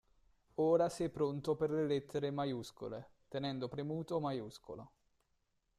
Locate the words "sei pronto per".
0.89-1.69